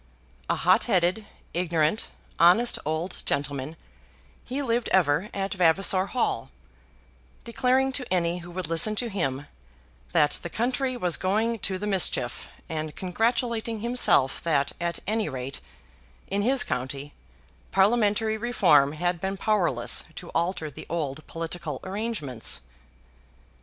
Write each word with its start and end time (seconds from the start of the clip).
A 0.49 0.55
hot 0.55 0.85
headed, 0.85 1.27
ignorant, 1.53 2.07
honest 2.39 2.79
old 2.85 3.21
gentleman, 3.23 3.75
he 4.43 4.63
lived 4.63 4.89
ever 4.89 5.29
at 5.31 5.53
Vavasor 5.53 6.07
Hall, 6.07 6.49
declaring 7.43 7.91
to 7.91 8.11
any 8.11 8.39
who 8.39 8.49
would 8.49 8.67
listen 8.67 8.95
to 8.95 9.09
him, 9.09 9.45
that 10.11 10.39
the 10.41 10.49
country 10.49 10.97
was 10.97 11.17
going 11.17 11.59
to 11.59 11.77
the 11.77 11.85
mischief, 11.85 12.49
and 12.67 12.95
congratulating 12.95 13.81
himself 13.81 14.41
that 14.41 14.71
at 14.81 14.97
any 15.05 15.29
rate, 15.29 15.61
in 16.29 16.41
his 16.41 16.63
county, 16.63 17.13
parliamentary 17.69 18.37
reform 18.39 18.93
had 18.93 19.21
been 19.21 19.37
powerless 19.37 20.03
to 20.15 20.29
alter 20.29 20.71
the 20.71 20.87
old 20.89 21.27
political 21.27 21.79
arrangements. 21.83 22.61